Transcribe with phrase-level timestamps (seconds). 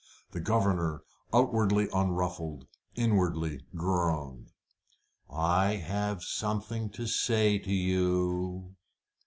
[0.31, 2.65] The governor, outwardly unruffled,
[2.95, 4.51] inwardly groaned.
[5.31, 8.75] "I have something to say to you."